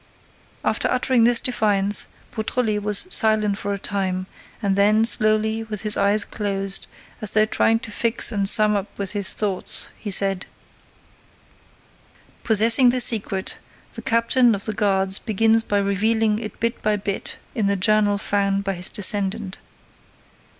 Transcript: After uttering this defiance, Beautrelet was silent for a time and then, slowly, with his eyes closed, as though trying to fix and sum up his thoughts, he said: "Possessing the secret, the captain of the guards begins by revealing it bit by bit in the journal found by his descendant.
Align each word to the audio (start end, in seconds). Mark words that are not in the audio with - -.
After 0.65 0.89
uttering 0.89 1.25
this 1.25 1.39
defiance, 1.39 2.07
Beautrelet 2.31 2.81
was 2.81 3.05
silent 3.11 3.59
for 3.59 3.71
a 3.71 3.77
time 3.77 4.25
and 4.59 4.75
then, 4.75 5.05
slowly, 5.05 5.61
with 5.63 5.83
his 5.83 5.95
eyes 5.95 6.25
closed, 6.25 6.87
as 7.21 7.29
though 7.29 7.45
trying 7.45 7.77
to 7.81 7.91
fix 7.91 8.31
and 8.31 8.49
sum 8.49 8.75
up 8.75 8.87
his 8.99 9.31
thoughts, 9.33 9.89
he 9.99 10.09
said: 10.09 10.47
"Possessing 12.41 12.89
the 12.89 12.99
secret, 12.99 13.59
the 13.93 14.01
captain 14.01 14.55
of 14.55 14.65
the 14.65 14.73
guards 14.73 15.19
begins 15.19 15.61
by 15.61 15.77
revealing 15.77 16.39
it 16.39 16.59
bit 16.59 16.81
by 16.81 16.95
bit 16.95 17.37
in 17.53 17.67
the 17.67 17.75
journal 17.75 18.17
found 18.17 18.63
by 18.63 18.73
his 18.73 18.89
descendant. 18.89 19.59